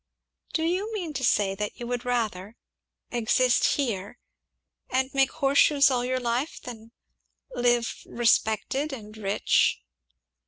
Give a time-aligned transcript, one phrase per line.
[0.53, 2.55] "Do you mean to say that you would rather
[3.11, 4.17] exist here,
[4.89, 6.91] and make horseshoes all your life, than
[7.53, 9.83] live, respected, and rich."